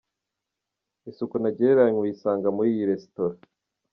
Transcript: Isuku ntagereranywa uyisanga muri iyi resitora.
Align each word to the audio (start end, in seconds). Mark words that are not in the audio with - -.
Isuku 1.09 1.35
ntagereranywa 1.41 1.99
uyisanga 2.03 2.47
muri 2.55 2.67
iyi 2.73 2.89
resitora. 2.91 3.35